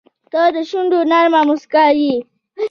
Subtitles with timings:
[0.31, 2.13] •ته د شونډو نرمه موسکا یې.